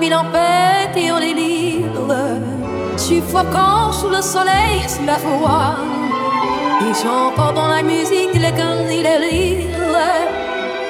[0.00, 2.96] Jordy Copz.
[2.96, 5.76] suffoquant sous le soleil, sous la foi.
[6.80, 9.66] Il chante dans la musique les cœurs et les rires.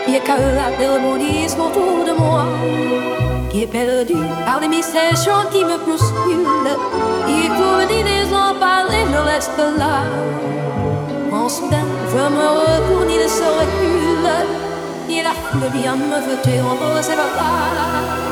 [0.06, 2.44] Il y a que la démonise autour de moi
[3.50, 5.14] qui est perdu par les mystères
[5.52, 6.77] qui me bousculent.
[7.28, 10.02] Et pour venir les en parler, je reste là.
[11.33, 14.28] En soudain, je me retourne, il se recule.
[15.11, 18.27] Et la foule vient me jeter en ses bras.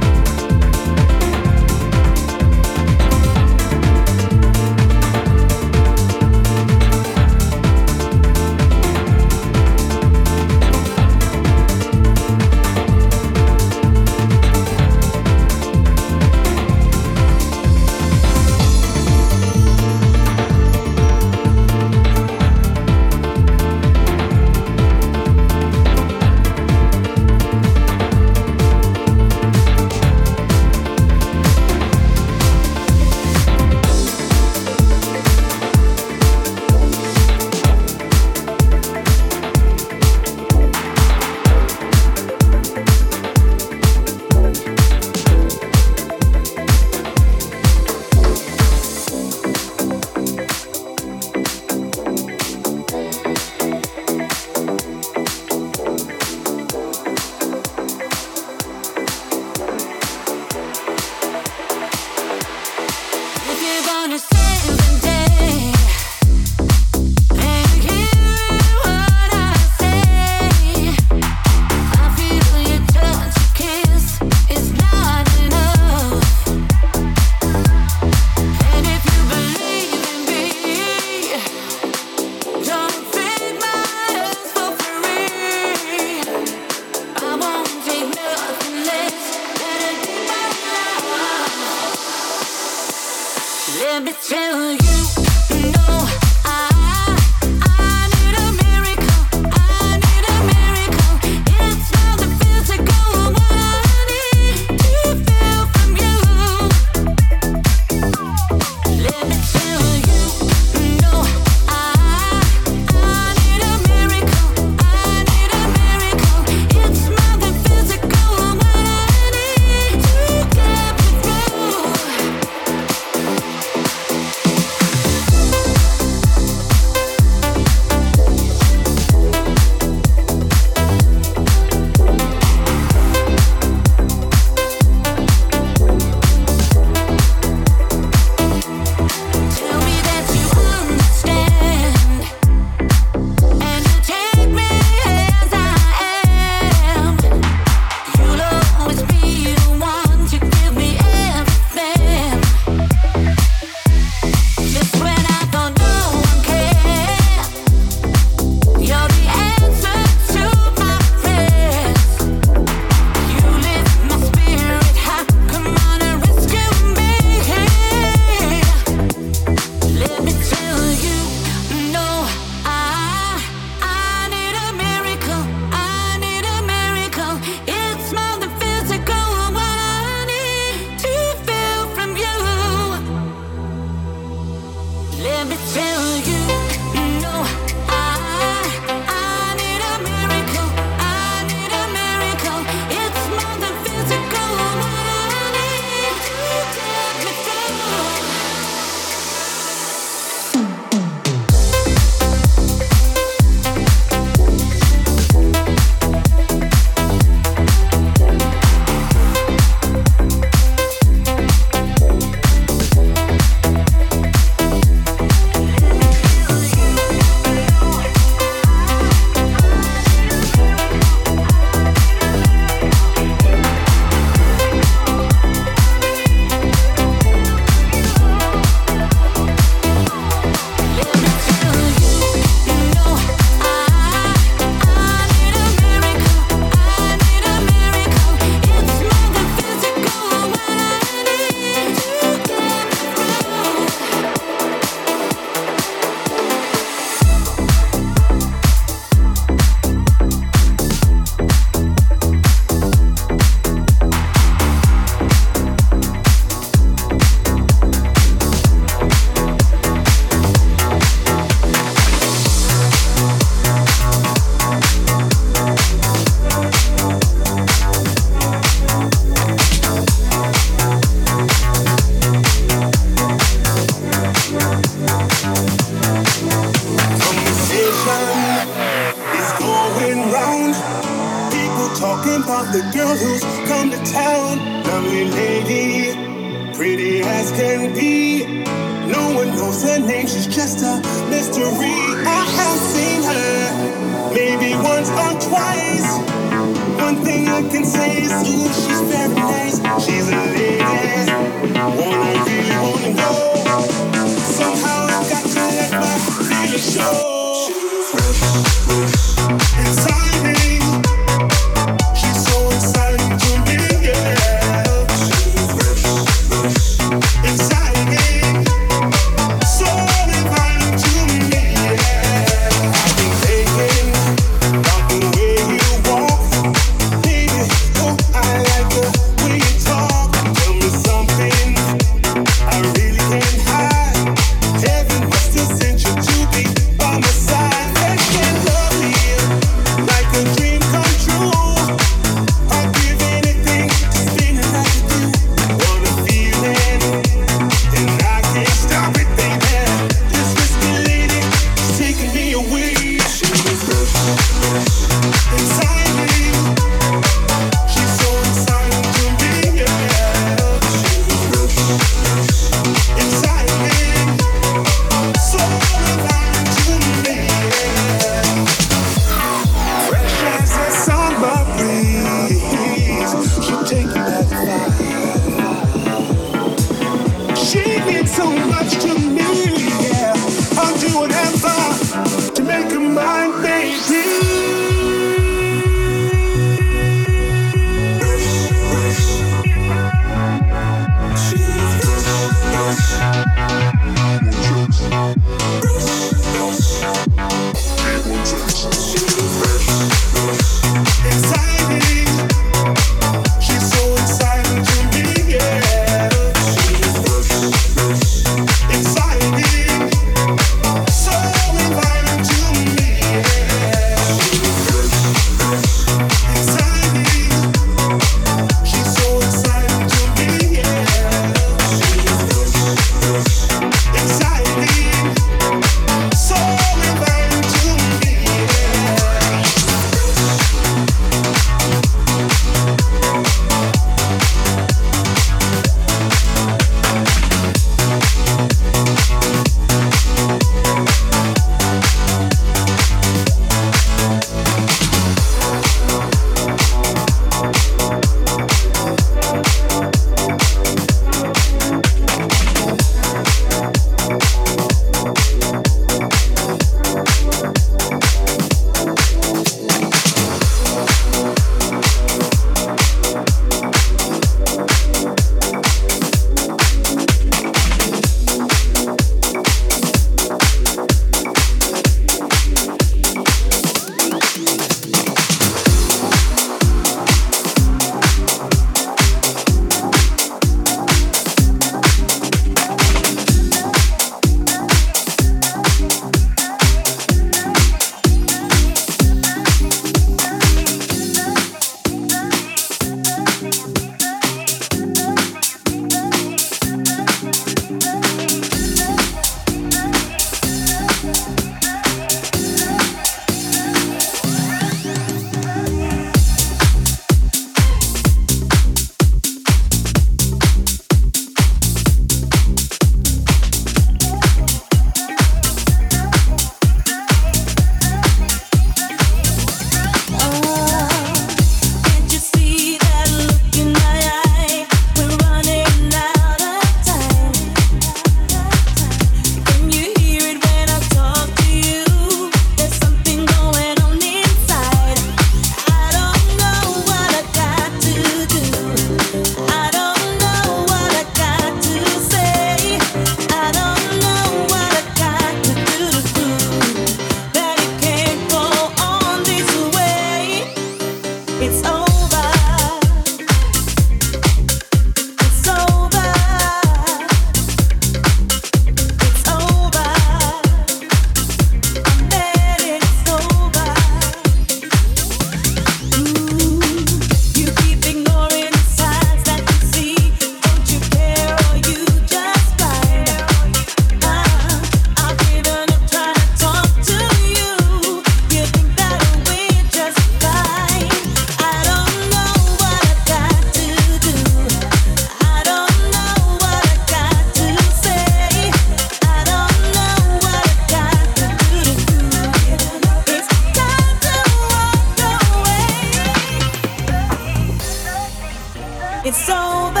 [599.30, 600.00] It's over.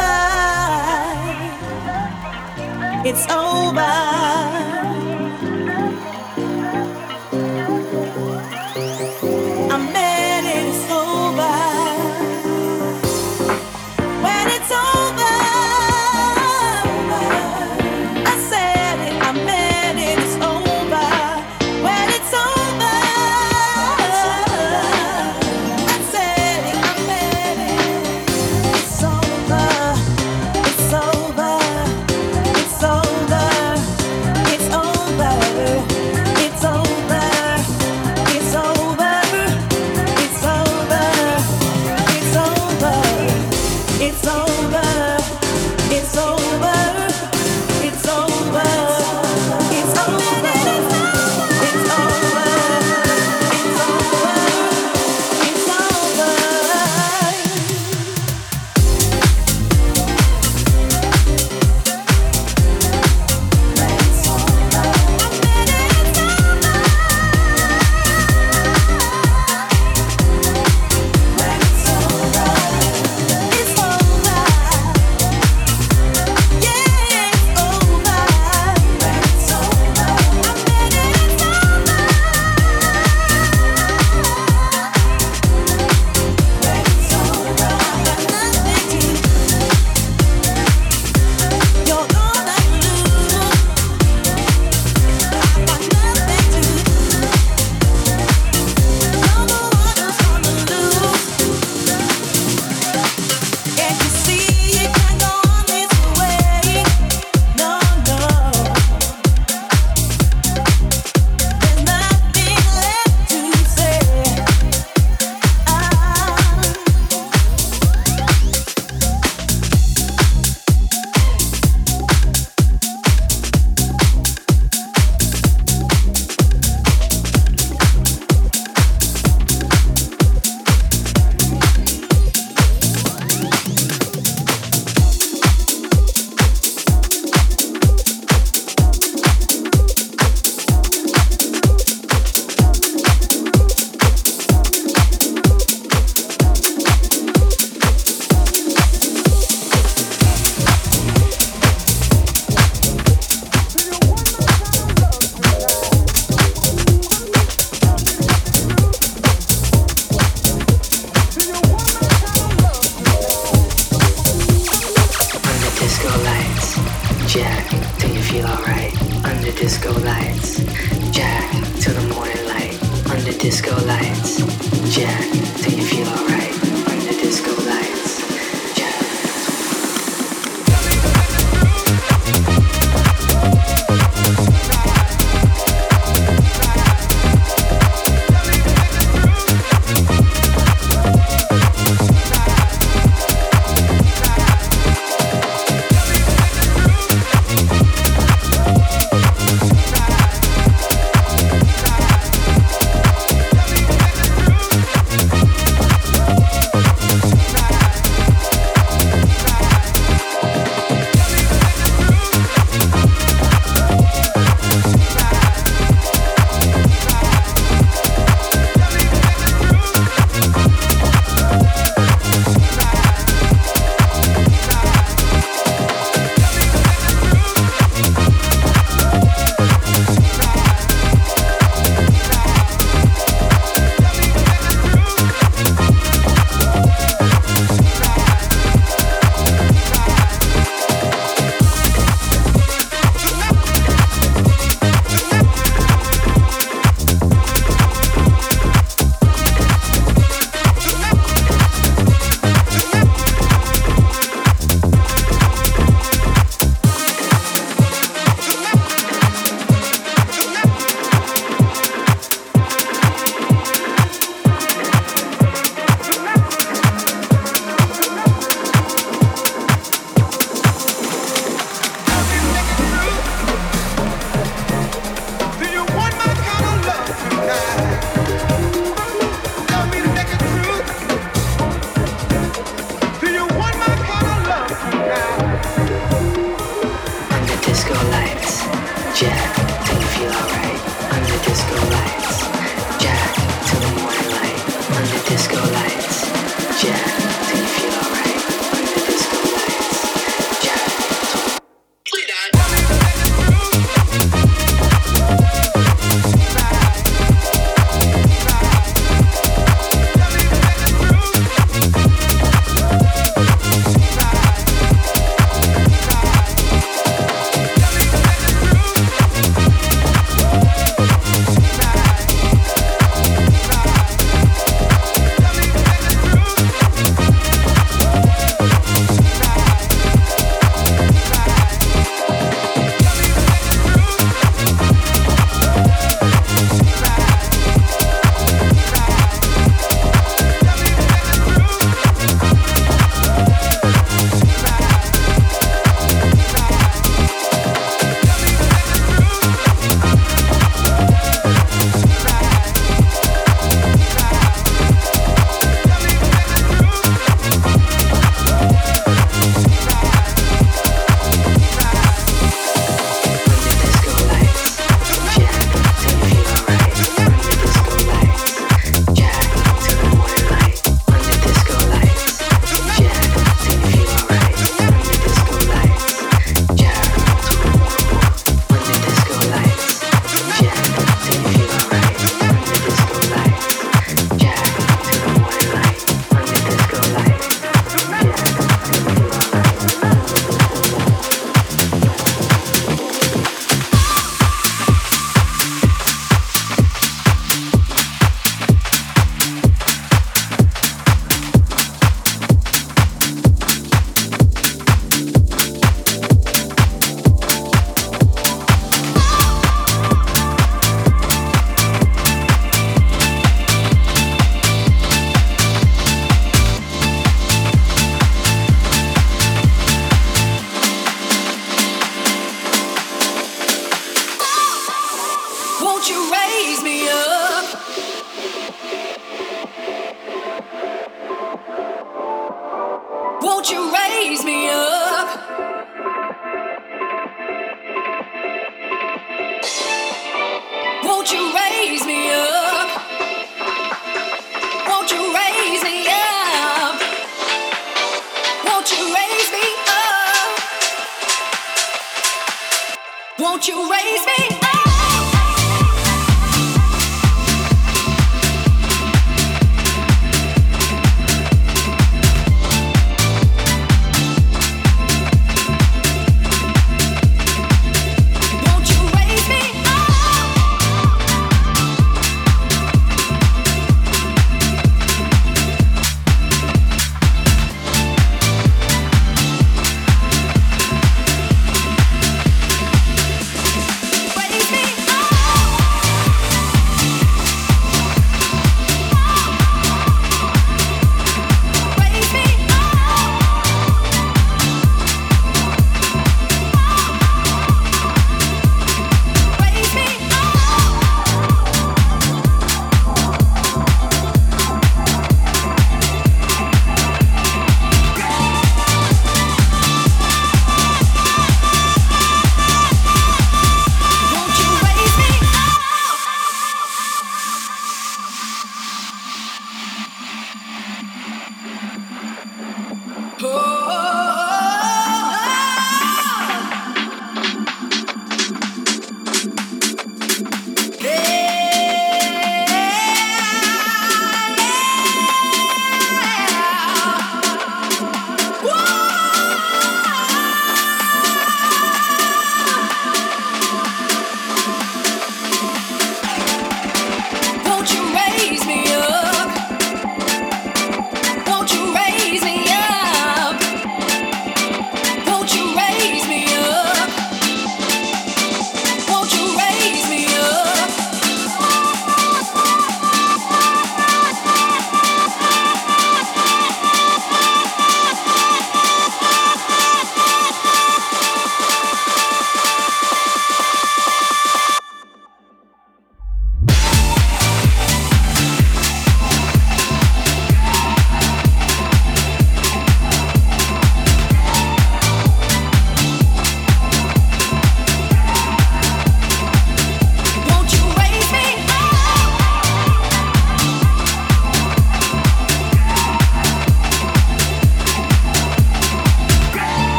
[3.04, 3.47] It's over.